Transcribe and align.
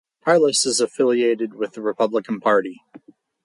Harless 0.25 0.65
is 0.65 0.81
affiliated 0.81 1.53
with 1.53 1.73
the 1.73 1.81
Republican 1.83 2.39
Party. 2.39 2.81